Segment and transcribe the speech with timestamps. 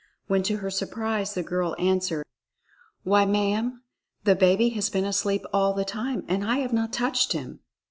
[0.25, 2.25] when to her surprise the girl answered,
[3.03, 3.83] "Why, ma'am,
[4.23, 7.59] the baby has been asleep all the time and I have not touched him."